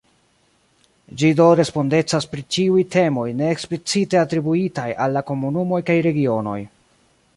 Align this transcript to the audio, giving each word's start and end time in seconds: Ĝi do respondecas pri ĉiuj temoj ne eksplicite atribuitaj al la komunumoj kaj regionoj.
Ĝi 1.21 1.29
do 1.39 1.49
respondecas 1.59 2.27
pri 2.31 2.45
ĉiuj 2.57 2.85
temoj 2.95 3.27
ne 3.41 3.51
eksplicite 3.57 4.21
atribuitaj 4.23 4.89
al 5.07 5.15
la 5.19 5.27
komunumoj 5.31 5.83
kaj 5.91 5.99
regionoj. 6.11 6.61